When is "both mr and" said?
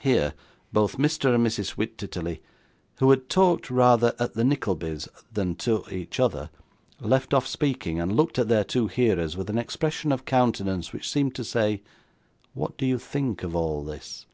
0.72-1.46